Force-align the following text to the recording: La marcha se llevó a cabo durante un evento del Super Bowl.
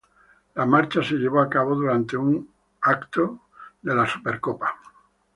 La 0.55 0.65
marcha 0.65 1.03
se 1.03 1.13
llevó 1.13 1.41
a 1.41 1.47
cabo 1.47 1.75
durante 1.75 2.17
un 2.17 2.49
evento 2.83 3.49
del 3.83 4.07
Super 4.07 4.39
Bowl. 4.39 4.57